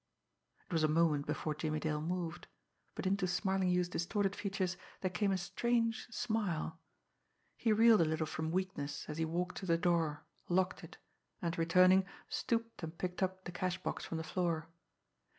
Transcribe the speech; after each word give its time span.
It 0.65 0.73
was 0.73 0.83
a 0.83 0.87
moment 0.87 1.27
before 1.27 1.53
Jimmie 1.53 1.79
Dale 1.79 2.01
moved 2.01 2.47
but 2.95 3.05
into 3.05 3.27
Smarlinghue's 3.27 3.87
distorted 3.87 4.35
features 4.35 4.75
there 5.01 5.11
came 5.11 5.31
a 5.31 5.37
strange 5.37 6.07
smile. 6.09 6.79
He 7.55 7.71
reeled 7.71 8.01
a 8.01 8.05
little 8.05 8.25
from 8.25 8.49
weakness, 8.49 9.05
as 9.07 9.19
he 9.19 9.25
walked 9.25 9.57
to 9.57 9.67
the 9.67 9.77
door, 9.77 10.25
locked 10.49 10.83
it, 10.83 10.97
and, 11.39 11.55
returning, 11.55 12.07
stooped 12.29 12.81
and 12.81 12.97
picked 12.97 13.21
up 13.21 13.43
the 13.45 13.51
cash 13.51 13.77
box 13.83 14.03
from 14.03 14.17
the 14.17 14.23
floor. 14.23 14.69